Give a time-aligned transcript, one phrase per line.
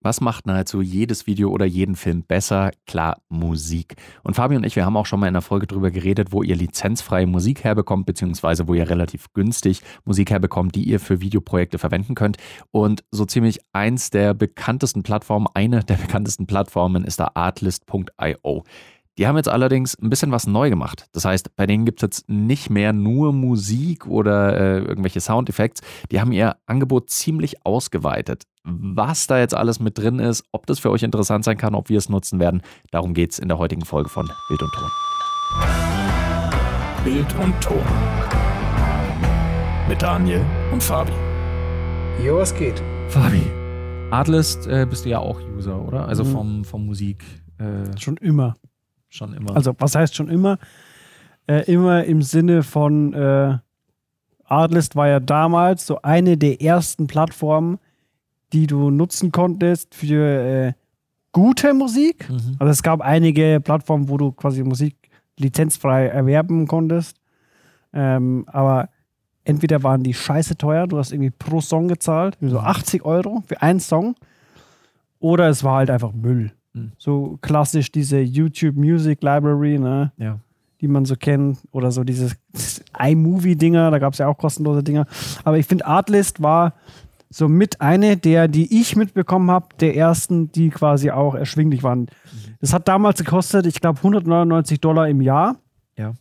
[0.00, 2.70] Was macht nahezu jedes Video oder jeden Film besser?
[2.86, 3.96] Klar, Musik.
[4.22, 6.44] Und Fabi und ich, wir haben auch schon mal in einer Folge darüber geredet, wo
[6.44, 11.78] ihr lizenzfreie Musik herbekommt, beziehungsweise wo ihr relativ günstig Musik herbekommt, die ihr für Videoprojekte
[11.78, 12.36] verwenden könnt.
[12.70, 18.64] Und so ziemlich eins der bekanntesten Plattformen, eine der bekanntesten Plattformen ist da artlist.io.
[19.18, 21.06] Die haben jetzt allerdings ein bisschen was neu gemacht.
[21.12, 25.82] Das heißt, bei denen gibt es jetzt nicht mehr nur Musik oder äh, irgendwelche Soundeffekte.
[26.12, 28.44] Die haben ihr Angebot ziemlich ausgeweitet.
[28.62, 31.88] Was da jetzt alles mit drin ist, ob das für euch interessant sein kann, ob
[31.88, 34.90] wir es nutzen werden, darum geht es in der heutigen Folge von Bild und Ton.
[37.02, 37.82] Bild und Ton.
[39.88, 41.12] Mit Daniel und Fabi.
[42.24, 42.80] Jo, was geht?
[43.08, 43.42] Fabi,
[44.12, 46.06] Artlist äh, bist du ja auch User, oder?
[46.06, 46.30] Also mhm.
[46.30, 47.24] vom, vom Musik.
[47.58, 48.54] Äh, schon immer
[49.08, 49.56] schon immer.
[49.56, 50.58] Also, was heißt schon immer?
[51.46, 53.58] Äh, immer im Sinne von äh,
[54.44, 57.78] Artlist war ja damals so eine der ersten Plattformen,
[58.52, 60.72] die du nutzen konntest für äh,
[61.32, 62.28] gute Musik.
[62.28, 62.56] Mhm.
[62.58, 64.96] Also es gab einige Plattformen, wo du quasi Musik
[65.38, 67.16] lizenzfrei erwerben konntest.
[67.92, 68.88] Ähm, aber
[69.44, 73.06] entweder waren die scheiße teuer, du hast irgendwie pro Song gezahlt, so 80 mhm.
[73.06, 74.14] Euro für einen Song,
[75.20, 76.52] oder es war halt einfach Müll.
[76.78, 76.92] Hm.
[76.98, 80.12] So klassisch diese YouTube Music Library, ne?
[80.16, 80.38] Ja.
[80.80, 81.58] Die man so kennt.
[81.72, 82.36] Oder so dieses
[82.98, 85.06] iMovie-Dinger, da gab es ja auch kostenlose Dinger.
[85.44, 86.74] Aber ich finde, Artlist war
[87.30, 92.00] so mit eine der, die ich mitbekommen habe, der ersten, die quasi auch erschwinglich waren.
[92.00, 92.08] Mhm.
[92.60, 95.56] Das hat damals gekostet, ich glaube, 199 Dollar im Jahr.
[95.96, 96.14] Ja.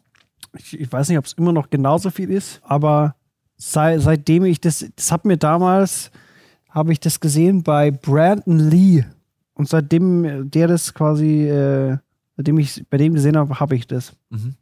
[0.58, 3.16] Ich, ich weiß nicht, ob es immer noch genauso viel ist, aber
[3.58, 6.12] sei, seitdem ich das, das hat mir damals,
[6.70, 9.06] habe ich das gesehen bei Brandon Lee
[9.58, 11.98] und seitdem der das quasi, äh,
[12.36, 14.16] seitdem ich bei dem gesehen habe, habe ich das.
[14.30, 14.54] Mhm.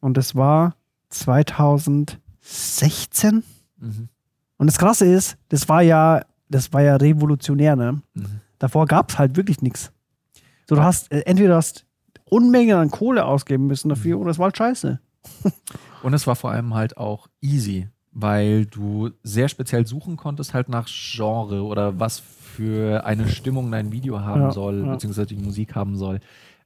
[0.00, 0.76] Und das war
[1.08, 3.42] 2016.
[3.78, 4.10] Mhm.
[4.58, 8.02] Und das Krasse ist, das war ja, das war ja revolutionär, ne?
[8.12, 8.40] Mhm.
[8.58, 9.90] Davor gab es halt wirklich nichts.
[10.68, 11.86] So, du hast äh, entweder hast
[12.26, 14.22] Unmengen an Kohle ausgeben müssen dafür mhm.
[14.22, 15.00] oder es war halt scheiße.
[16.02, 20.68] Und es war vor allem halt auch easy, weil du sehr speziell suchen konntest, halt
[20.68, 24.92] nach Genre oder was für eine Stimmung dein Video haben ja, soll, ja.
[24.92, 26.20] beziehungsweise die Musik haben soll.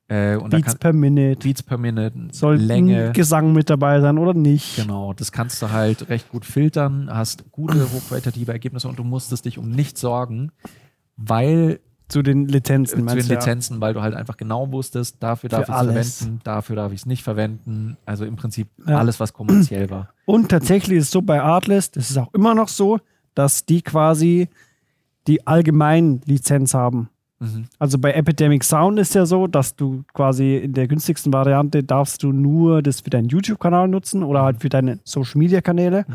[0.09, 1.39] Äh, Beats kann, per Minute.
[1.43, 2.29] Beats per Minute.
[2.33, 3.13] Soll Länge.
[3.13, 4.77] Gesang mit dabei sein oder nicht?
[4.77, 9.45] Genau, das kannst du halt recht gut filtern, hast gute, hochqualitative Ergebnisse und du musstest
[9.45, 10.53] dich um nichts sorgen,
[11.17, 13.07] weil zu den Lizenzen.
[13.07, 13.81] Zu den Lizenzen, ja.
[13.81, 17.07] weil du halt einfach genau wusstest, dafür darf ich es verwenden, dafür darf ich es
[17.07, 17.97] nicht verwenden.
[18.07, 18.99] Also im Prinzip ja.
[18.99, 20.09] alles, was kommerziell war.
[20.25, 22.99] Und tatsächlich ist es so bei Artlist, das ist auch immer noch so,
[23.35, 24.49] dass die quasi
[25.27, 27.11] die allgemein Lizenz haben.
[27.41, 27.67] Mhm.
[27.79, 32.23] Also bei Epidemic Sound ist ja so, dass du quasi in der günstigsten Variante darfst
[32.23, 36.15] du nur das für deinen YouTube-Kanal nutzen oder halt für deine Social-Media-Kanäle, mhm.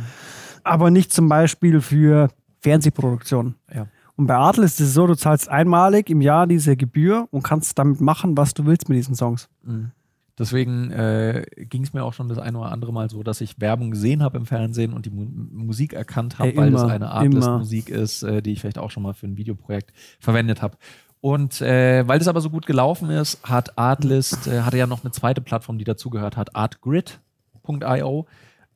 [0.64, 2.30] aber nicht zum Beispiel für
[2.60, 3.56] Fernsehproduktion.
[3.74, 3.88] Ja.
[4.16, 7.80] Und bei Adel ist es so, du zahlst einmalig im Jahr diese Gebühr und kannst
[7.80, 9.50] damit machen, was du willst mit diesen Songs.
[9.64, 9.92] Mhm.
[10.38, 13.62] Deswegen äh, ging es mir auch schon das eine oder andere Mal so, dass ich
[13.62, 17.12] Werbung gesehen habe im Fernsehen und die Mu Musik erkannt habe, hey, weil das eine
[17.12, 20.78] Artlist-Musik ist, äh, die ich vielleicht auch schon mal für ein Videoprojekt verwendet habe.
[21.22, 25.04] Und äh, weil das aber so gut gelaufen ist, hat Artlist, äh, hatte ja noch
[25.04, 28.26] eine zweite Plattform, die dazugehört hat, artgrid.io.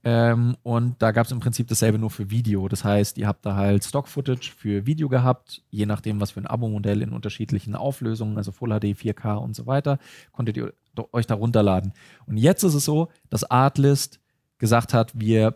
[0.04, 2.68] Ähm, und da gab es im Prinzip dasselbe nur für Video.
[2.68, 6.48] Das heißt, ihr habt da halt Stock-Footage für Video gehabt, je nachdem, was für ein
[6.48, 10.00] Abo-Modell in unterschiedlichen Auflösungen, also Full HD, 4K und so weiter,
[10.32, 10.74] konntet ihr
[11.12, 11.94] euch da runterladen.
[12.26, 14.20] Und jetzt ist es so, dass Artlist
[14.60, 15.56] gesagt hat, wir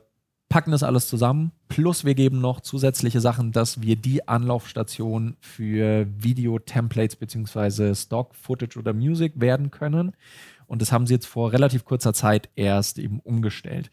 [0.52, 6.06] packen das alles zusammen, plus wir geben noch zusätzliche Sachen, dass wir die Anlaufstation für
[6.22, 10.12] Video-Templates beziehungsweise Stock-Footage oder Music werden können.
[10.68, 13.91] Und das haben sie jetzt vor relativ kurzer Zeit erst eben umgestellt.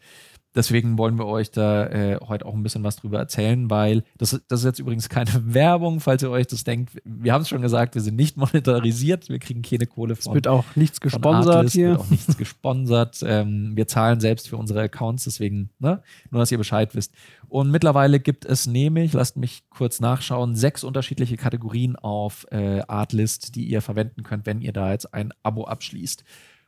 [0.55, 4.41] Deswegen wollen wir euch da äh, heute auch ein bisschen was drüber erzählen, weil das,
[4.47, 6.99] das ist jetzt übrigens keine Werbung, falls ihr euch das denkt.
[7.03, 10.31] Wir haben es schon gesagt, wir sind nicht monetarisiert, wir kriegen keine Kohle von.
[10.31, 11.89] Es wird auch nichts gesponsert Artlist, hier.
[11.89, 13.23] wird auch nichts gesponsert.
[13.23, 16.01] Ähm, wir zahlen selbst für unsere Accounts, deswegen, ne?
[16.31, 17.13] nur dass ihr Bescheid wisst.
[17.47, 23.55] Und mittlerweile gibt es nämlich, lasst mich kurz nachschauen, sechs unterschiedliche Kategorien auf äh, Artlist,
[23.55, 26.23] die ihr verwenden könnt, wenn ihr da jetzt ein Abo abschließt.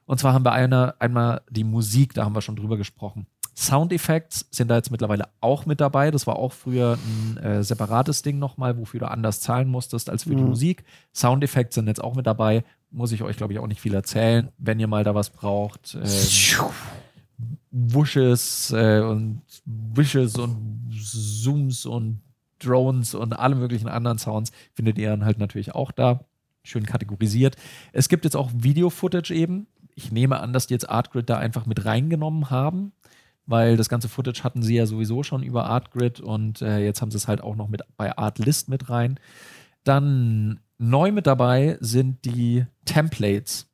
[0.06, 3.28] Und zwar haben wir eine, einmal die Musik, da haben wir schon drüber gesprochen.
[3.62, 6.10] Soundeffects sind da jetzt mittlerweile auch mit dabei.
[6.10, 10.24] Das war auch früher ein äh, separates Ding nochmal, wofür du anders zahlen musstest als
[10.24, 10.38] für mhm.
[10.38, 10.84] die Musik.
[11.14, 12.64] Soundeffekte sind jetzt auch mit dabei.
[12.90, 14.50] Muss ich euch, glaube ich, auch nicht viel erzählen.
[14.58, 15.94] Wenn ihr mal da was braucht.
[15.94, 16.08] Äh,
[17.70, 22.22] Wushes äh, und Wishes und Zooms und
[22.58, 26.26] Drones und alle möglichen anderen Sounds findet ihr dann halt natürlich auch da.
[26.64, 27.58] Schön kategorisiert.
[27.94, 29.68] Es gibt jetzt auch Video-Footage eben.
[29.94, 32.94] Ich nehme an, dass die jetzt Artgrid da einfach mit reingenommen haben
[33.46, 37.12] weil das ganze Footage hatten sie ja sowieso schon über ArtGrid und äh, jetzt haben
[37.12, 39.20] sie es halt auch noch mit bei Artlist mit rein.
[39.84, 43.68] Dann neu mit dabei sind die Templates.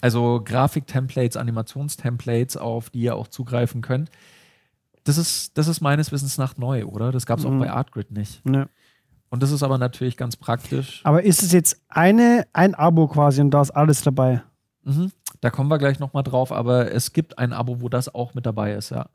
[0.00, 4.10] Also Grafik-Templates, Animations-Templates, auf die ihr auch zugreifen könnt.
[5.04, 7.12] Das ist, das ist meines Wissens nach neu, oder?
[7.12, 7.56] Das gab es mhm.
[7.56, 8.42] auch bei Artgrid nicht.
[8.48, 8.68] Ja.
[9.30, 11.00] Und das ist aber natürlich ganz praktisch.
[11.04, 14.42] Aber ist es jetzt eine, ein Abo quasi und da ist alles dabei?
[14.84, 15.12] Mhm.
[15.40, 18.46] Da kommen wir gleich nochmal drauf, aber es gibt ein Abo, wo das auch mit
[18.46, 19.06] dabei ist, ja.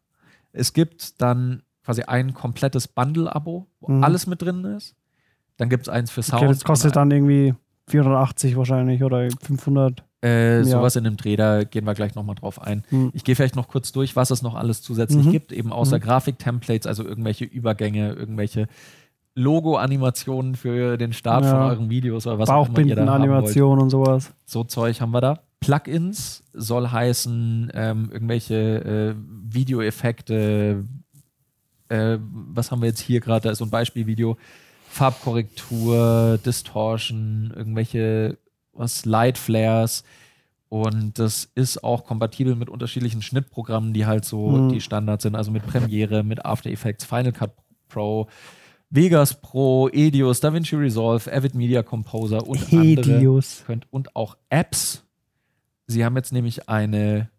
[0.53, 4.03] Es gibt dann quasi ein komplettes Bundle-Abo, wo mhm.
[4.03, 4.95] alles mit drin ist.
[5.57, 6.43] Dann gibt es eins für Sound.
[6.43, 7.53] Okay, das kostet dann irgendwie
[7.87, 10.03] 480 wahrscheinlich oder 500.
[10.21, 12.83] Äh, sowas in dem Dreh, da gehen wir gleich nochmal drauf ein.
[12.89, 13.11] Mhm.
[13.13, 15.31] Ich gehe vielleicht noch kurz durch, was es noch alles zusätzlich mhm.
[15.31, 16.01] gibt, eben außer mhm.
[16.01, 18.67] Grafik-Templates, also irgendwelche Übergänge, irgendwelche
[19.35, 21.51] Logo-Animationen für den Start ja.
[21.51, 24.33] von euren Videos oder was auch immer ihr da Animationen und sowas.
[24.45, 25.39] So Zeug haben wir da.
[25.59, 29.15] Plugins soll heißen ähm, irgendwelche äh,
[29.53, 30.85] Videoeffekte.
[31.89, 33.43] Äh, was haben wir jetzt hier gerade?
[33.43, 34.37] Da ist so ein Beispielvideo.
[34.89, 38.37] Farbkorrektur, Distortion, irgendwelche
[38.73, 40.03] was Light Flares.
[40.69, 44.69] Und das ist auch kompatibel mit unterschiedlichen Schnittprogrammen, die halt so mhm.
[44.69, 45.35] die Standards sind.
[45.35, 47.51] Also mit Premiere, mit After Effects, Final Cut
[47.87, 48.27] Pro,
[48.89, 53.59] Vegas Pro, Edius, DaVinci Resolve, Avid Media Composer und Edius.
[53.59, 53.65] andere.
[53.65, 55.03] Könnt, und auch Apps.
[55.87, 57.29] Sie haben jetzt nämlich eine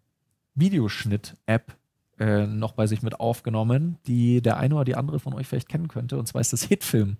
[0.55, 1.75] Videoschnitt-App
[2.19, 5.69] äh, noch bei sich mit aufgenommen, die der eine oder die andere von euch vielleicht
[5.69, 6.17] kennen könnte.
[6.17, 7.17] Und zwar ist das Hitfilm.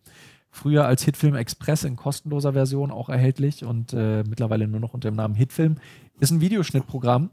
[0.51, 5.09] Früher als Hitfilm Express in kostenloser Version auch erhältlich und äh, mittlerweile nur noch unter
[5.09, 5.75] dem Namen Hitfilm.
[6.19, 7.29] Ist ein Videoschnittprogramm,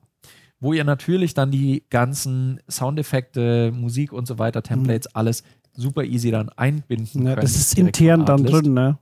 [0.61, 5.19] wo ihr natürlich dann die ganzen Soundeffekte, Musik und so weiter, Templates, mhm.
[5.19, 7.45] alles super easy dann einbinden ja, könnt.
[7.45, 8.99] Das ist intern dann drin, ne?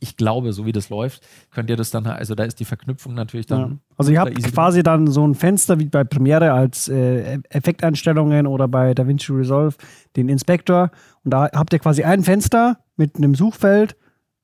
[0.00, 3.14] Ich glaube, so wie das läuft, könnt ihr das dann, also da ist die Verknüpfung
[3.14, 3.60] natürlich dann.
[3.60, 3.76] Ja.
[3.98, 8.66] Also ihr habt quasi dann so ein Fenster wie bei Premiere als äh, Effekteinstellungen oder
[8.66, 9.76] bei DaVinci Resolve
[10.16, 10.90] den Inspector
[11.24, 13.96] und da habt ihr quasi ein Fenster mit einem Suchfeld,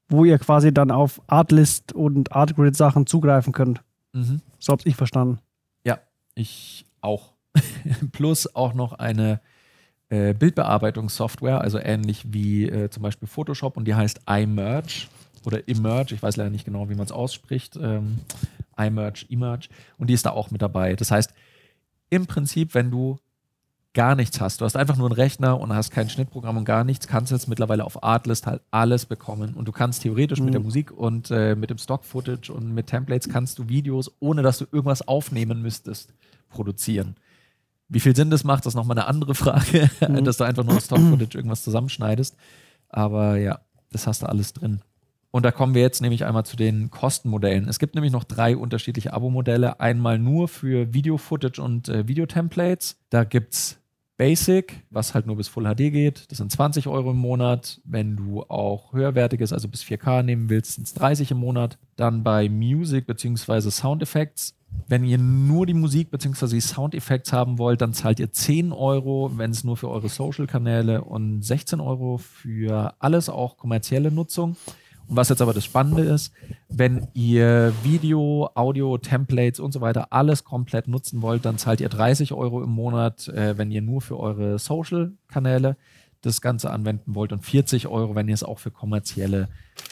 [0.08, 3.82] wo ihr quasi dann auf Artlist und Artgrid Sachen zugreifen könnt.
[4.12, 4.40] Mhm.
[4.58, 5.38] So hab's ich verstanden.
[5.84, 5.98] Ja,
[6.34, 7.32] ich auch.
[8.12, 9.40] Plus auch noch eine
[10.08, 15.06] äh, Bildbearbeitungssoftware, also ähnlich wie äh, zum Beispiel Photoshop und die heißt iMerge
[15.44, 18.18] oder Emerge, ich weiß leider nicht genau, wie man es ausspricht, ähm,
[18.76, 20.96] iMerge, Emerge und die ist da auch mit dabei.
[20.96, 21.32] Das heißt,
[22.10, 23.18] im Prinzip, wenn du
[23.92, 26.84] gar nichts hast, du hast einfach nur einen Rechner und hast kein Schnittprogramm und gar
[26.84, 30.44] nichts, kannst du jetzt mittlerweile auf Artlist halt alles bekommen und du kannst theoretisch mhm.
[30.46, 30.66] mit der mhm.
[30.66, 34.66] Musik und äh, mit dem Stock-Footage und mit Templates kannst du Videos, ohne dass du
[34.70, 36.14] irgendwas aufnehmen müsstest,
[36.48, 37.16] produzieren.
[37.88, 40.24] Wie viel Sinn das macht, das ist nochmal eine andere Frage, mhm.
[40.24, 42.36] dass du einfach nur Stock-Footage irgendwas zusammenschneidest.
[42.88, 43.60] Aber ja,
[43.90, 44.80] das hast du alles drin.
[45.30, 47.68] Und da kommen wir jetzt nämlich einmal zu den Kostenmodellen.
[47.68, 49.78] Es gibt nämlich noch drei unterschiedliche Abo-Modelle.
[49.78, 52.98] Einmal nur für Video-Footage und äh, Videotemplates.
[53.10, 53.78] Da gibt es
[54.16, 56.30] Basic, was halt nur bis Full HD geht.
[56.30, 57.80] Das sind 20 Euro im Monat.
[57.84, 61.78] Wenn du auch höherwertiges, also bis 4K nehmen willst, sind es 30 im Monat.
[61.96, 63.70] Dann bei Music bzw.
[63.70, 64.56] Sound Effects
[64.86, 66.48] wenn ihr nur die Musik bzw.
[66.48, 71.04] die Soundeffekte haben wollt, dann zahlt ihr 10 Euro, wenn es nur für eure Social-Kanäle
[71.04, 74.56] und 16 Euro für alles, auch kommerzielle Nutzung.
[75.12, 76.32] Was jetzt aber das Spannende ist,
[76.68, 81.88] wenn ihr Video, Audio, Templates und so weiter alles komplett nutzen wollt, dann zahlt ihr
[81.88, 85.76] 30 Euro im Monat, äh, wenn ihr nur für eure Social-Kanäle
[86.20, 89.48] das Ganze anwenden wollt und 40 Euro, wenn ihr es auch für kommerzielle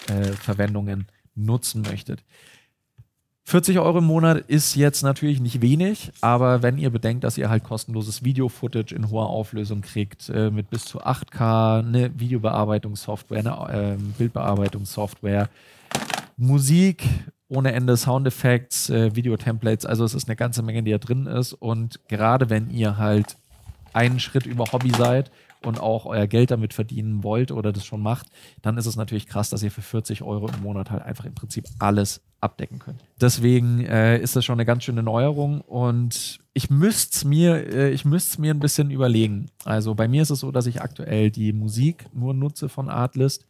[0.08, 2.22] äh, Verwendungen nutzen möchtet.
[3.49, 7.49] 40 Euro im Monat ist jetzt natürlich nicht wenig, aber wenn ihr bedenkt, dass ihr
[7.49, 13.95] halt kostenloses Video-Footage in hoher Auflösung kriegt, äh, mit bis zu 8K, eine Videobearbeitungssoftware, eine
[13.95, 15.49] äh, Bildbearbeitungssoftware,
[16.37, 17.05] Musik
[17.49, 21.55] ohne Ende, Soundeffekte, äh, Videotemplates, also es ist eine ganze Menge, die da drin ist.
[21.55, 23.38] Und gerade wenn ihr halt
[23.95, 25.31] einen Schritt über Hobby seid
[25.64, 28.26] und auch euer Geld damit verdienen wollt oder das schon macht,
[28.61, 31.35] dann ist es natürlich krass, dass ihr für 40 Euro im Monat halt einfach im
[31.35, 33.04] Prinzip alles abdecken könnt.
[33.21, 37.90] Deswegen äh, ist das schon eine ganz schöne Neuerung und ich müsste es mir, äh,
[37.90, 39.47] ich müsste mir ein bisschen überlegen.
[39.64, 43.47] Also bei mir ist es so, dass ich aktuell die Musik nur nutze von Artlist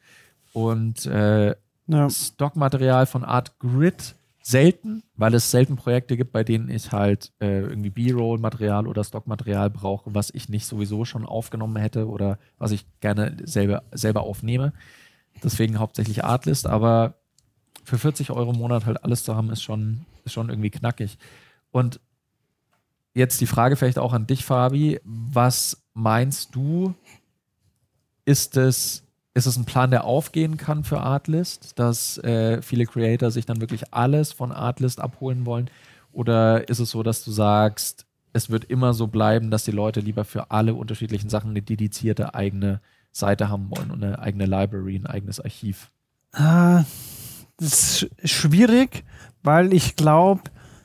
[0.53, 1.55] und äh,
[1.87, 2.11] ja.
[2.11, 7.91] Stockmaterial von Artgrid selten, weil es selten Projekte gibt, bei denen ich halt äh, irgendwie
[7.91, 13.37] B-Roll-Material oder Stockmaterial brauche, was ich nicht sowieso schon aufgenommen hätte oder was ich gerne
[13.45, 14.73] selber, selber aufnehme.
[15.43, 17.18] Deswegen hauptsächlich Artlist, aber
[17.89, 21.19] für 40 Euro im Monat halt alles zu haben, ist schon, ist schon irgendwie knackig.
[21.71, 22.01] Und
[23.15, 25.01] jetzt die Frage vielleicht auch an dich, Fabi.
[25.05, 26.95] Was meinst du,
[28.25, 29.05] ist es
[29.39, 33.61] ist es ein Plan, der aufgehen kann für Artlist, dass äh, viele Creator sich dann
[33.61, 35.71] wirklich alles von Artlist abholen wollen?
[36.13, 40.01] Oder ist es so, dass du sagst, es wird immer so bleiben, dass die Leute
[40.01, 42.81] lieber für alle unterschiedlichen Sachen eine dedizierte eigene
[43.13, 45.91] Seite haben wollen und eine eigene Library, ein eigenes Archiv?
[46.33, 46.85] Ah,
[47.59, 49.05] das ist schwierig,
[49.43, 50.43] weil ich glaube,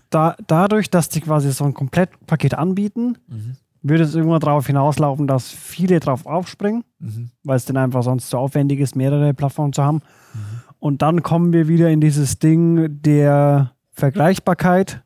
[0.09, 3.55] da, dadurch, dass die quasi so ein Komplettpaket anbieten, mhm.
[3.81, 7.31] würde es irgendwann darauf hinauslaufen, dass viele drauf aufspringen, mhm.
[7.43, 10.01] weil es dann einfach sonst so aufwendig ist, mehrere Plattformen zu haben.
[10.33, 10.39] Mhm.
[10.79, 15.01] Und dann kommen wir wieder in dieses Ding der Vergleichbarkeit,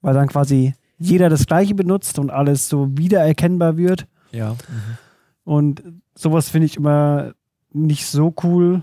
[0.00, 4.06] weil dann quasi jeder das Gleiche benutzt und alles so wiedererkennbar wird.
[4.32, 4.52] Ja.
[4.52, 4.56] Mhm.
[5.44, 5.82] Und
[6.14, 7.34] sowas finde ich immer
[7.72, 8.82] nicht so cool.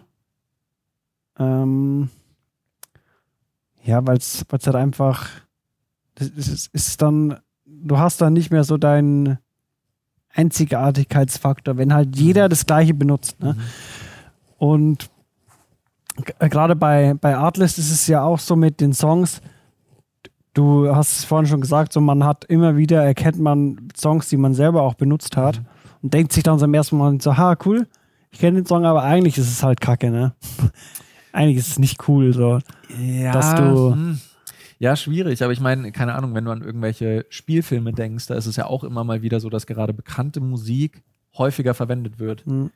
[1.42, 2.10] Ähm,
[3.84, 5.28] ja, weil es halt einfach,
[6.16, 9.40] das ist, ist dann, du hast dann nicht mehr so deinen
[10.34, 13.40] Einzigartigkeitsfaktor, wenn halt jeder das Gleiche benutzt.
[13.42, 13.54] Ne?
[13.54, 13.62] Mhm.
[14.58, 15.10] Und
[16.40, 19.42] gerade bei, bei Artlist ist es ja auch so mit den Songs,
[20.54, 24.38] du hast es vorhin schon gesagt, so man hat immer wieder, erkennt man Songs, die
[24.38, 25.66] man selber auch benutzt hat mhm.
[26.04, 27.88] und denkt sich dann so im ersten Mal so, ha, cool,
[28.32, 30.34] ich kenne den Song, aber eigentlich ist es halt kacke, ne?
[31.34, 32.60] Eigentlich ist es nicht cool, so.
[33.00, 33.94] Ja, dass du.
[33.94, 34.20] Hm.
[34.80, 38.48] Ja, schwierig, aber ich meine, keine Ahnung, wenn du an irgendwelche Spielfilme denkst, da ist
[38.48, 41.04] es ja auch immer mal wieder so, dass gerade bekannte Musik
[41.38, 42.48] häufiger verwendet wird.
[42.48, 42.72] Mhm.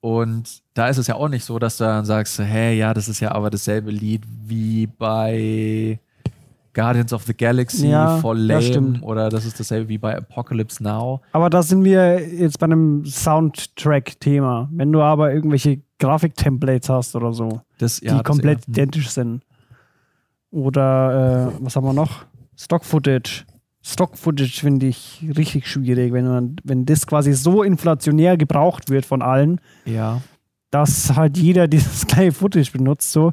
[0.00, 3.08] Und da ist es ja auch nicht so, dass du dann sagst, hey, ja, das
[3.08, 5.98] ist ja aber dasselbe Lied wie bei
[6.74, 11.20] Guardians of the Galaxy, ja, For Lame oder das ist dasselbe wie bei Apocalypse Now.
[11.32, 14.68] Aber da sind wir jetzt bei einem Soundtrack-Thema.
[14.72, 18.68] Wenn du aber irgendwelche Grafik-Templates hast oder so, das, ja, die komplett ja.
[18.68, 19.42] identisch sind.
[20.50, 22.26] Oder äh, was haben wir noch?
[22.56, 23.44] Stock-Footage.
[23.82, 29.22] Stock-Footage finde ich richtig schwierig, wenn man, wenn das quasi so inflationär gebraucht wird von
[29.22, 30.20] allen, ja.
[30.70, 33.10] dass halt jeder dieses gleiche Footage benutzt.
[33.12, 33.32] So,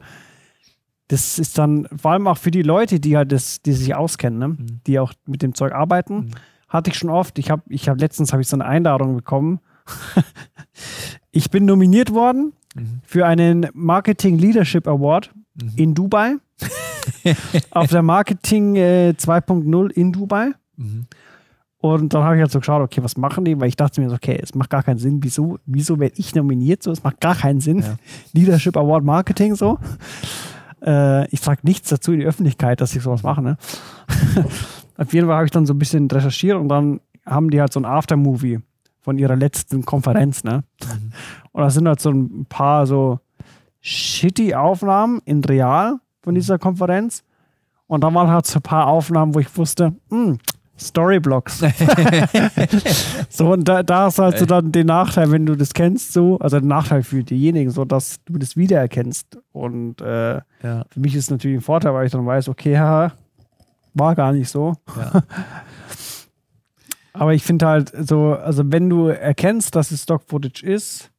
[1.09, 4.39] das ist dann vor allem auch für die Leute, die halt das, die sich auskennen,
[4.39, 4.47] ne?
[4.47, 4.79] mhm.
[4.87, 6.31] die auch mit dem Zeug arbeiten, mhm.
[6.69, 7.37] hatte ich schon oft.
[7.37, 9.59] Ich habe, ich habe letztens habe ich so eine Einladung bekommen.
[11.31, 13.01] ich bin nominiert worden mhm.
[13.03, 15.71] für einen Marketing Leadership Award mhm.
[15.75, 16.35] in Dubai.
[17.71, 20.51] auf der Marketing äh, 2.0 in Dubai.
[20.77, 21.07] Mhm.
[21.81, 23.59] Und dann habe ich halt so geschaut, okay, was machen die?
[23.59, 25.23] Weil ich dachte mir so, okay, es macht gar keinen Sinn.
[25.23, 26.83] Wieso, wieso werde ich nominiert?
[26.83, 27.79] So, es macht gar keinen Sinn.
[27.79, 27.95] Ja.
[28.33, 29.79] Leadership Award Marketing so.
[30.85, 33.41] Äh, ich sage nichts dazu in die Öffentlichkeit, dass ich sowas mache.
[33.41, 33.57] Ne?
[34.97, 37.73] Auf jeden Fall habe ich dann so ein bisschen recherchiert und dann haben die halt
[37.73, 38.59] so ein Aftermovie
[38.99, 40.43] von ihrer letzten Konferenz.
[40.43, 40.63] Ne?
[40.83, 41.11] Mhm.
[41.51, 43.20] Und da sind halt so ein paar so
[43.81, 47.24] shitty Aufnahmen in real von dieser Konferenz.
[47.88, 50.39] Und dann waren halt so ein paar Aufnahmen, wo ich wusste, mh, hm,
[50.81, 51.60] Storyblocks.
[53.29, 56.13] so, und da, da hast du halt so dann den Nachteil, wenn du das kennst,
[56.13, 59.38] so, also den Nachteil für diejenigen, so dass du das wiedererkennst.
[59.51, 60.86] Und äh, ja.
[60.89, 63.13] für mich ist es natürlich ein Vorteil, weil ich dann weiß, okay, haha,
[63.93, 64.74] war gar nicht so.
[64.98, 65.24] Ja.
[67.13, 71.12] Aber ich finde halt so, also wenn du erkennst, dass es Stock-Footage ist,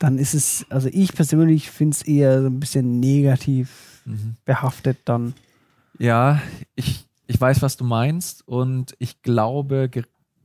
[0.00, 4.36] dann ist es, also ich persönlich finde es eher so ein bisschen negativ mhm.
[4.44, 5.34] behaftet dann.
[5.98, 6.40] Ja,
[6.74, 9.90] ich, ich weiß, was du meinst und ich glaube,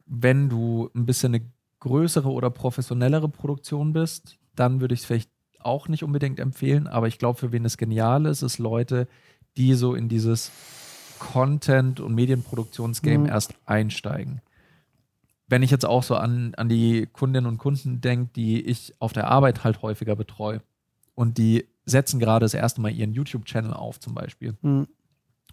[0.06, 1.46] wenn du ein bisschen eine
[1.80, 7.08] größere oder professionellere Produktion bist, dann würde ich es vielleicht auch nicht unbedingt empfehlen, aber
[7.08, 9.08] ich glaube, für wen es genial ist, ist Leute,
[9.56, 10.52] die so in dieses
[11.18, 13.26] Content- und Medienproduktionsgame mhm.
[13.28, 14.42] erst einsteigen.
[15.48, 19.14] Wenn ich jetzt auch so an, an die Kundinnen und Kunden denke, die ich auf
[19.14, 20.62] der Arbeit halt häufiger betreue
[21.14, 24.56] und die setzen gerade das erste Mal ihren YouTube-Channel auf, zum Beispiel.
[24.62, 24.88] Mhm.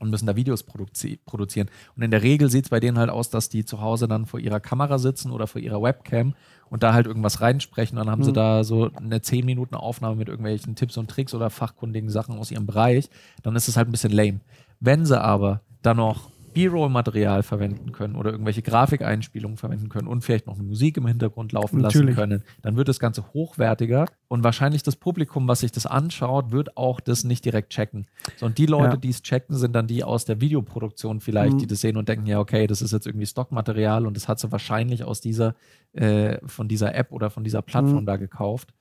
[0.01, 1.71] Und müssen da Videos produzi produzieren.
[1.95, 4.27] Und in der Regel sieht es bei denen halt aus, dass die zu Hause dann
[4.27, 6.35] vor ihrer Kamera sitzen oder vor ihrer Webcam
[6.71, 7.97] und da halt irgendwas reinsprechen.
[7.97, 8.25] Dann haben mhm.
[8.25, 12.37] sie da so eine 10 Minuten Aufnahme mit irgendwelchen Tipps und Tricks oder fachkundigen Sachen
[12.37, 13.11] aus ihrem Bereich.
[13.45, 14.41] Dann ist es halt ein bisschen lame.
[14.81, 20.47] Wenn sie aber dann noch B-Roll-Material verwenden können oder irgendwelche Grafikeinspielungen verwenden können und vielleicht
[20.47, 22.17] noch eine Musik im Hintergrund laufen Natürlich.
[22.17, 26.53] lassen können, dann wird das Ganze hochwertiger und wahrscheinlich das Publikum, was sich das anschaut,
[26.53, 28.07] wird auch das nicht direkt checken.
[28.37, 28.97] So, und die Leute, ja.
[28.97, 31.59] die es checken, sind dann die aus der Videoproduktion vielleicht, mhm.
[31.59, 34.39] die das sehen und denken, ja, okay, das ist jetzt irgendwie Stockmaterial und das hat
[34.39, 35.55] sie wahrscheinlich aus dieser,
[35.93, 38.07] äh, von dieser App oder von dieser Plattform mhm.
[38.07, 38.73] da gekauft.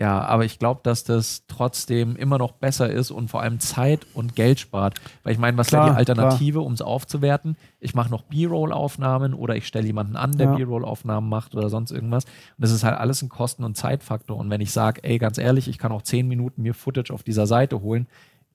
[0.00, 4.06] Ja, aber ich glaube, dass das trotzdem immer noch besser ist und vor allem Zeit
[4.12, 5.00] und Geld spart.
[5.22, 7.56] Weil ich meine, was wäre die Alternative, um es aufzuwerten?
[7.78, 10.56] Ich mache noch B-Roll-Aufnahmen oder ich stelle jemanden an, der ja.
[10.56, 12.24] B-Roll-Aufnahmen macht oder sonst irgendwas.
[12.24, 14.36] Und das ist halt alles ein Kosten- und Zeitfaktor.
[14.36, 17.22] Und wenn ich sage, ey, ganz ehrlich, ich kann auch zehn Minuten mir Footage auf
[17.22, 18.08] dieser Seite holen,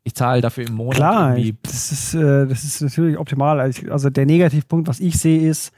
[0.03, 1.57] ich zahle dafür im Monat Klar, irgendwie.
[1.61, 3.59] Das ist, äh, das ist natürlich optimal.
[3.61, 5.71] Also der Negativpunkt, was ich sehe, ist,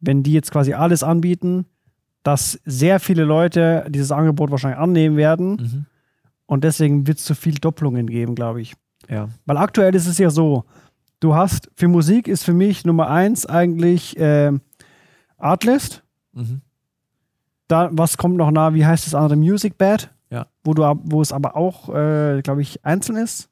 [0.00, 1.66] wenn die jetzt quasi alles anbieten,
[2.24, 5.50] dass sehr viele Leute dieses Angebot wahrscheinlich annehmen werden.
[5.50, 5.86] Mhm.
[6.46, 8.74] Und deswegen wird es zu viel Doppelungen geben, glaube ich.
[9.08, 9.28] Ja.
[9.46, 10.64] Weil aktuell ist es ja so,
[11.20, 14.52] du hast, für Musik ist für mich Nummer eins eigentlich äh,
[15.36, 16.02] Artlist.
[16.32, 16.62] Mhm.
[17.68, 18.74] Da, was kommt noch nah?
[18.74, 19.36] Wie heißt das andere?
[19.36, 20.10] Music Bad?
[20.30, 20.46] Ja.
[20.64, 23.50] Wo, du, wo es aber auch, äh, glaube ich, einzeln ist.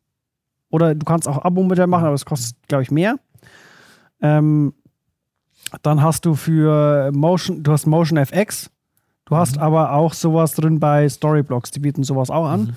[0.71, 3.17] Oder du kannst auch Abo-Modell machen, aber es kostet, glaube ich, mehr.
[4.23, 4.73] Ähm,
[5.83, 8.71] dann hast du für Motion, du hast Motion FX.
[9.25, 9.63] Du hast mhm.
[9.63, 12.61] aber auch sowas drin bei Storyblocks, die bieten sowas auch an.
[12.61, 12.77] Mhm.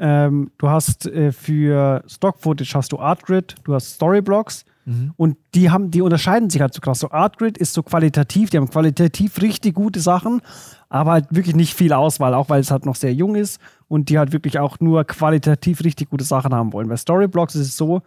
[0.00, 5.12] Ähm, du hast äh, für Stock-Footage hast du Artgrid, du hast Storyblocks mhm.
[5.16, 7.00] und die haben, die unterscheiden sich halt so krass.
[7.00, 10.40] So Artgrid ist so qualitativ, die haben qualitativ richtig gute Sachen,
[10.88, 14.08] aber halt wirklich nicht viel Auswahl, auch weil es halt noch sehr jung ist und
[14.08, 16.88] die halt wirklich auch nur qualitativ richtig gute Sachen haben wollen.
[16.88, 18.02] Bei Storyblocks ist es so,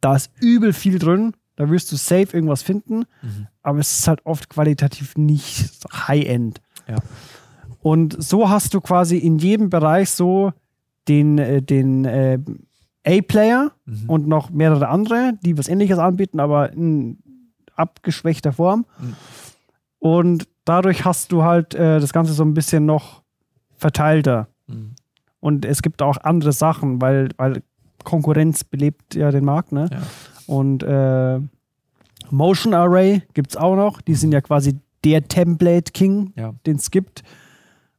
[0.00, 3.48] da ist übel viel drin, da wirst du safe irgendwas finden, mhm.
[3.62, 6.60] aber es ist halt oft qualitativ nicht High-End.
[6.86, 6.96] Ja.
[7.80, 10.52] Und so hast du quasi in jedem Bereich so
[11.08, 12.38] den, äh, den äh,
[13.04, 14.04] A-Player mhm.
[14.08, 17.18] und noch mehrere andere, die was ähnliches anbieten, aber in
[17.74, 18.86] abgeschwächter Form.
[19.00, 19.16] Mhm.
[19.98, 23.22] Und dadurch hast du halt äh, das Ganze so ein bisschen noch
[23.76, 24.46] verteilter.
[24.68, 24.94] Mhm.
[25.40, 27.62] Und es gibt auch andere Sachen, weil, weil
[28.04, 29.72] Konkurrenz belebt ja den Markt.
[29.72, 29.88] Ne?
[29.90, 30.02] Ja.
[30.48, 31.40] Und äh,
[32.30, 34.00] Motion Array gibt es auch noch.
[34.00, 36.54] Die sind ja quasi der Template King, ja.
[36.66, 37.22] den es gibt.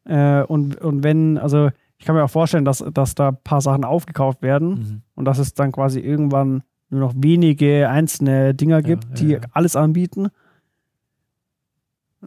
[0.06, 3.62] Äh, und, und wenn, also ich kann mir auch vorstellen, dass, dass da ein paar
[3.62, 5.02] Sachen aufgekauft werden mhm.
[5.16, 9.48] und dass es dann quasi irgendwann nur noch wenige einzelne Dinger gibt, ja, ja, die
[9.52, 10.30] alles anbieten.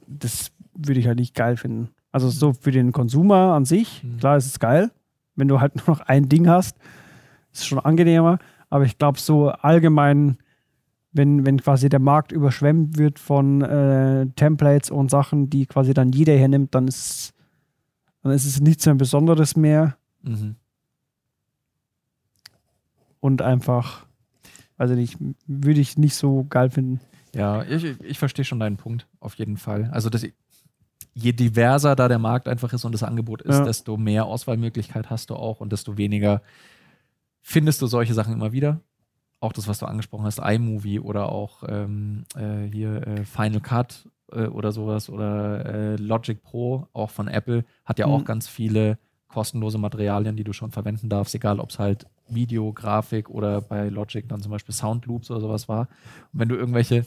[0.07, 1.89] Das würde ich halt nicht geil finden.
[2.13, 4.19] Also so für den Konsumer an sich, mhm.
[4.19, 4.93] klar ist es geil.
[5.35, 6.77] Wenn du halt nur noch ein Ding hast,
[7.53, 8.39] ist es schon angenehmer.
[8.73, 10.39] Aber ich glaube, so allgemein,
[11.13, 16.11] wenn, wenn quasi der Markt überschwemmt wird von äh, Templates und Sachen, die quasi dann
[16.11, 17.35] jeder hernimmt, dann ist es
[18.23, 19.99] dann ist es nichts mehr Besonderes mehr.
[20.23, 20.57] Mhm.
[23.21, 24.07] Und einfach,
[24.79, 27.01] also nicht, würde ich nicht so geil finden.
[27.35, 29.91] Ja, ich, ich verstehe schon deinen Punkt, auf jeden Fall.
[29.93, 30.27] Also das,
[31.13, 33.65] je diverser da der Markt einfach ist und das Angebot ist, ja.
[33.65, 36.41] desto mehr Auswahlmöglichkeit hast du auch und desto weniger
[37.43, 38.81] findest du solche Sachen immer wieder.
[39.41, 44.09] Auch das, was du angesprochen hast, iMovie oder auch ähm, äh, hier äh, Final Cut
[44.31, 48.13] äh, oder sowas oder äh, Logic Pro, auch von Apple, hat ja mhm.
[48.13, 52.73] auch ganz viele kostenlose Materialien, die du schon verwenden darfst, egal ob es halt Video,
[52.73, 55.89] Grafik oder bei Logic dann zum Beispiel Sound Loops oder sowas war.
[56.33, 57.05] Und wenn du irgendwelche,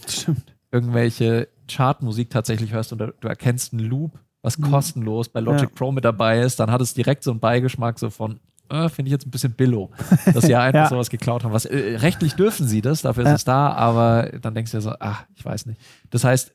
[0.72, 4.72] irgendwelche Chartmusik tatsächlich hörst und du erkennst einen Loop, was mhm.
[4.72, 5.76] kostenlos bei Logic ja.
[5.76, 9.10] Pro mit dabei ist, dann hat es direkt so einen Beigeschmack so von, äh, finde
[9.10, 9.92] ich jetzt ein bisschen billow,
[10.34, 10.90] dass sie ja einfach ja.
[10.90, 11.54] sowas geklaut haben.
[11.54, 13.36] Was, äh, rechtlich dürfen sie das, dafür ist ja.
[13.36, 15.82] es da, aber dann denkst du dir so, ach, ich weiß nicht.
[16.10, 16.54] Das heißt,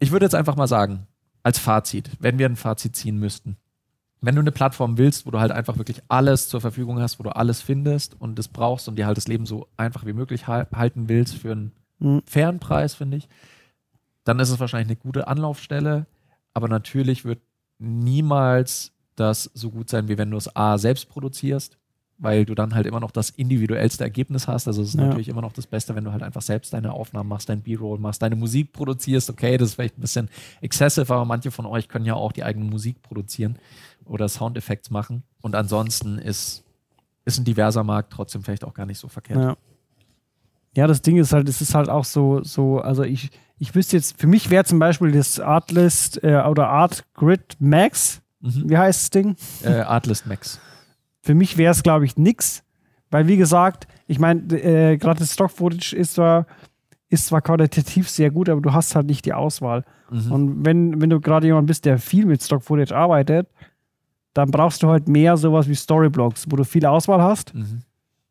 [0.00, 1.06] ich würde jetzt einfach mal sagen,
[1.42, 3.56] als Fazit, wenn wir ein Fazit ziehen müssten,
[4.20, 7.22] wenn du eine Plattform willst, wo du halt einfach wirklich alles zur Verfügung hast, wo
[7.22, 10.46] du alles findest und das brauchst und dir halt das Leben so einfach wie möglich
[10.46, 12.22] halten willst für einen mhm.
[12.24, 13.28] fairen Preis, finde ich,
[14.24, 16.06] dann ist es wahrscheinlich eine gute Anlaufstelle.
[16.54, 17.40] Aber natürlich wird
[17.78, 21.78] niemals das so gut sein, wie wenn du es A selbst produzierst
[22.18, 24.68] weil du dann halt immer noch das individuellste Ergebnis hast.
[24.68, 25.06] Also es ist ja.
[25.06, 27.98] natürlich immer noch das Beste, wenn du halt einfach selbst deine Aufnahmen machst, dein B-Roll
[27.98, 29.30] machst, deine Musik produzierst.
[29.30, 30.28] Okay, das ist vielleicht ein bisschen
[30.60, 33.58] excessive, aber manche von euch können ja auch die eigene Musik produzieren
[34.04, 35.22] oder Soundeffekte machen.
[35.40, 36.62] Und ansonsten ist,
[37.24, 39.40] ist ein diverser Markt trotzdem vielleicht auch gar nicht so verkehrt.
[39.40, 39.56] Ja.
[40.76, 43.96] Ja, das Ding ist halt, es ist halt auch so, so, also ich, ich wüsste
[43.96, 48.70] jetzt, für mich wäre zum Beispiel das Artlist äh, oder Art Grid Max, mhm.
[48.70, 49.36] wie heißt das Ding?
[49.62, 50.60] Äh, Artlist Max.
[51.22, 52.62] Für mich wäre es, glaube ich, nix.
[53.10, 56.46] Weil, wie gesagt, ich meine, äh, gerade das Stock-Footage ist zwar,
[57.08, 59.84] ist zwar qualitativ sehr gut, aber du hast halt nicht die Auswahl.
[60.10, 60.32] Mhm.
[60.32, 63.48] Und wenn, wenn du gerade jemand bist, der viel mit Stock-Footage arbeitet,
[64.34, 67.54] dann brauchst du halt mehr sowas wie Storyblocks, wo du viel Auswahl hast.
[67.54, 67.82] Mhm.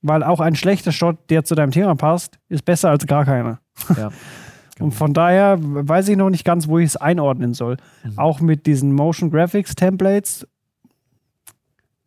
[0.01, 3.59] Weil auch ein schlechter Shot, der zu deinem Thema passt, ist besser als gar keiner.
[3.97, 4.11] Ja.
[4.79, 7.77] Und von daher weiß ich noch nicht ganz, wo ich es einordnen soll.
[8.03, 8.17] Mhm.
[8.17, 10.47] Auch mit diesen Motion Graphics Templates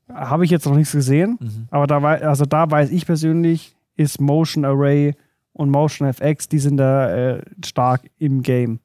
[0.09, 1.69] habe ich jetzt noch nichts gesehen, mhm.
[1.71, 5.15] aber da, also da weiß ich persönlich, ist Motion Array
[5.53, 8.81] und Motion FX, die sind da äh, stark im Game.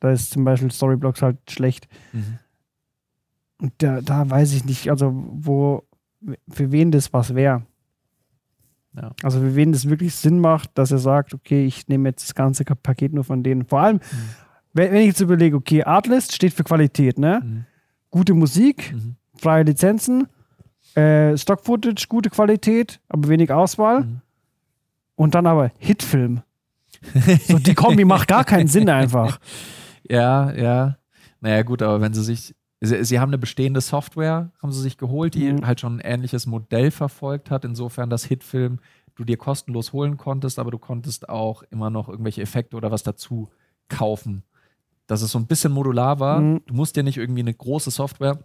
[0.00, 1.88] Da ist zum Beispiel Storyblocks halt schlecht.
[2.12, 2.38] Mhm.
[3.60, 5.84] Und da, da weiß ich nicht, also wo,
[6.48, 7.62] für wen das was wäre.
[8.96, 9.12] Ja.
[9.22, 12.34] Also für wen das wirklich Sinn macht, dass er sagt, okay, ich nehme jetzt das
[12.34, 13.64] ganze Paket nur von denen.
[13.64, 14.00] Vor allem, mhm.
[14.72, 17.40] wenn, ich jetzt überlege, okay, Artlist steht für Qualität, ne?
[17.44, 17.64] Mhm.
[18.10, 19.16] Gute Musik, mhm.
[19.36, 20.26] freie Lizenzen,
[20.96, 24.02] äh, Stock-Footage, gute Qualität, aber wenig Auswahl.
[24.02, 24.20] Mhm.
[25.14, 26.42] Und dann aber Hitfilm.
[27.46, 29.38] so, die Kombi macht gar keinen Sinn einfach.
[30.08, 30.96] Ja, ja.
[31.40, 32.54] Naja, gut, aber wenn sie sich.
[32.80, 35.66] Sie, sie, haben eine bestehende Software, haben sie sich geholt, die mhm.
[35.66, 38.78] halt schon ein ähnliches Modell verfolgt hat, insofern, dass Hitfilm
[39.16, 43.02] du dir kostenlos holen konntest, aber du konntest auch immer noch irgendwelche Effekte oder was
[43.02, 43.50] dazu
[43.88, 44.44] kaufen.
[45.06, 46.40] Dass es so ein bisschen modular war.
[46.40, 46.62] Mhm.
[46.66, 48.38] Du musst dir nicht irgendwie eine große Software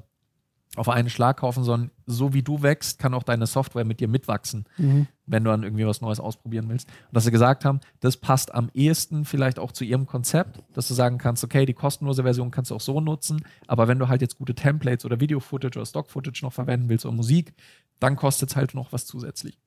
[0.76, 4.08] auf einen Schlag kaufen, sondern so wie du wächst, kann auch deine Software mit dir
[4.08, 5.08] mitwachsen, mhm.
[5.26, 6.88] wenn du dann irgendwie was Neues ausprobieren willst.
[6.88, 10.88] Und dass sie gesagt haben, das passt am ehesten vielleicht auch zu ihrem Konzept, dass
[10.88, 14.08] du sagen kannst, okay, die kostenlose Version kannst du auch so nutzen, aber wenn du
[14.08, 17.54] halt jetzt gute Templates oder Video-Footage oder Stock-Footage noch verwenden willst oder Musik,
[18.00, 19.58] dann kostet es halt noch was zusätzlich.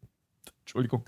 [0.61, 1.05] Entschuldigung.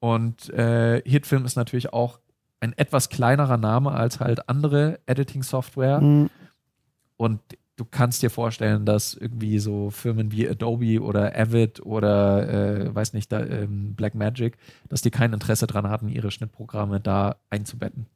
[0.00, 2.18] Und äh, Hitfilm ist natürlich auch
[2.60, 6.00] ein etwas kleinerer Name als halt andere Editing-Software.
[6.00, 6.30] Mhm.
[7.16, 7.40] Und
[7.76, 13.12] du kannst dir vorstellen, dass irgendwie so Firmen wie Adobe oder Avid oder äh, weiß
[13.14, 14.56] nicht, da, ähm, Blackmagic,
[14.88, 18.06] dass die kein Interesse daran hatten, ihre Schnittprogramme da einzubetten.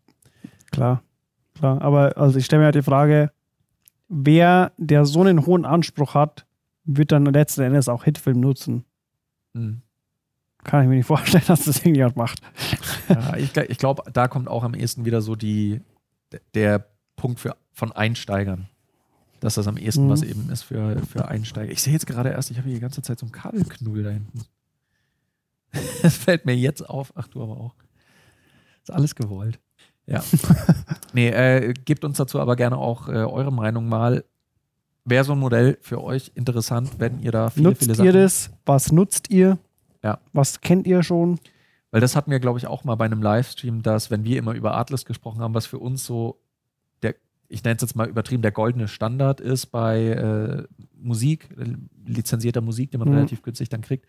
[0.70, 1.02] Klar,
[1.54, 1.80] klar.
[1.82, 3.32] Aber also ich stelle mir halt die Frage,
[4.08, 6.46] wer, der so einen hohen Anspruch hat,
[6.84, 8.84] wird dann letzten Endes auch Hitfilm nutzen.
[9.54, 9.82] Hm.
[10.64, 12.40] Kann ich mir nicht vorstellen, dass das irgendjemand macht.
[13.08, 15.80] Ja, ich, ich glaube, da kommt auch am ehesten wieder so die,
[16.54, 18.68] der Punkt für, von Einsteigern
[19.40, 20.10] dass das am ehesten mhm.
[20.10, 21.70] was eben ist für, für Einsteiger.
[21.70, 24.10] Ich sehe jetzt gerade erst, ich habe hier die ganze Zeit so einen Kabelknull da
[24.10, 24.42] hinten.
[26.02, 27.12] Das fällt mir jetzt auf.
[27.14, 27.74] Ach, du aber auch.
[28.82, 29.60] Ist alles gewollt.
[30.06, 30.24] Ja.
[31.12, 34.24] nee, äh, gebt uns dazu aber gerne auch äh, eure Meinung mal.
[35.04, 38.06] Wäre so ein Modell für euch interessant, wenn ihr da viele, nutzt viele Sachen...
[38.06, 38.50] ihr das?
[38.64, 39.58] Was nutzt ihr?
[40.02, 40.20] Ja.
[40.32, 41.38] Was kennt ihr schon?
[41.90, 44.54] Weil das hatten wir, glaube ich, auch mal bei einem Livestream, dass, wenn wir immer
[44.54, 46.38] über Atlas gesprochen haben, was für uns so
[47.48, 50.64] ich nenne es jetzt mal übertrieben, der goldene Standard ist bei äh,
[51.00, 51.64] Musik, äh,
[52.06, 53.14] lizenzierter Musik, die man mhm.
[53.14, 54.06] relativ günstig dann kriegt.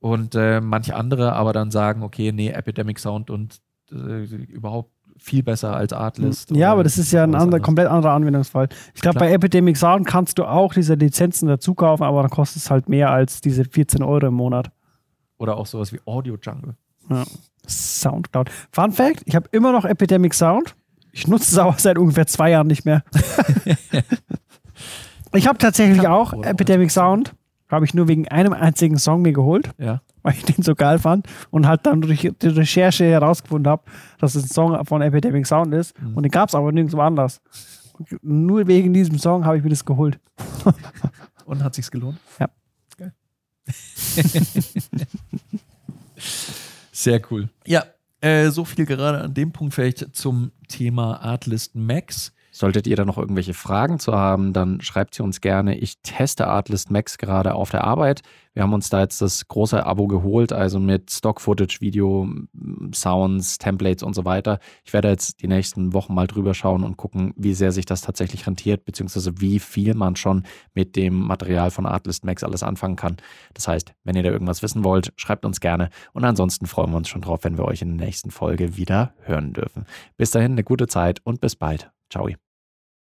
[0.00, 5.42] Und äh, manche andere aber dann sagen, okay, nee, Epidemic Sound und äh, überhaupt viel
[5.42, 6.50] besser als Artlist.
[6.50, 8.68] Ja, aber das ist ja ein andere, komplett anderer Anwendungsfall.
[8.94, 12.62] Ich glaube, bei Epidemic Sound kannst du auch diese Lizenzen dazu kaufen, aber dann kostet
[12.62, 14.70] es halt mehr als diese 14 Euro im Monat.
[15.38, 16.74] Oder auch sowas wie Audio Jungle.
[17.08, 17.24] Ja.
[17.66, 18.50] Soundcloud.
[18.72, 20.74] Fun Fact: Ich habe immer noch Epidemic Sound.
[21.14, 23.04] Ich nutze es aber seit ungefähr zwei Jahren nicht mehr.
[25.32, 27.34] ich habe tatsächlich auch Epidemic Sound.
[27.70, 30.02] Habe ich nur wegen einem einzigen Song mir geholt, ja.
[30.22, 33.84] weil ich den so geil fand und halt dann durch die Recherche herausgefunden habe,
[34.18, 35.98] dass es ein Song von Epidemic Sound ist.
[36.00, 36.16] Mhm.
[36.16, 37.40] Und den gab es aber nirgendwo anders.
[37.92, 40.18] Und nur wegen diesem Song habe ich mir das geholt.
[41.46, 42.18] und hat sich's gelohnt?
[42.40, 42.48] Ja.
[42.98, 43.12] Geil.
[46.92, 47.48] Sehr cool.
[47.66, 47.84] Ja,
[48.24, 52.32] äh, so viel gerade an dem Punkt vielleicht zum Thema Artlist Max.
[52.56, 55.76] Solltet ihr da noch irgendwelche Fragen zu haben, dann schreibt sie uns gerne.
[55.76, 58.20] Ich teste Artlist Max gerade auf der Arbeit.
[58.52, 62.28] Wir haben uns da jetzt das große Abo geholt, also mit Stock-Footage, Video,
[62.94, 64.60] Sounds, Templates und so weiter.
[64.84, 68.02] Ich werde jetzt die nächsten Wochen mal drüber schauen und gucken, wie sehr sich das
[68.02, 72.94] tatsächlich rentiert, beziehungsweise wie viel man schon mit dem Material von Artlist Max alles anfangen
[72.94, 73.16] kann.
[73.54, 75.90] Das heißt, wenn ihr da irgendwas wissen wollt, schreibt uns gerne.
[76.12, 79.12] Und ansonsten freuen wir uns schon drauf, wenn wir euch in der nächsten Folge wieder
[79.22, 79.86] hören dürfen.
[80.16, 81.90] Bis dahin eine gute Zeit und bis bald.
[82.10, 82.28] Ciao.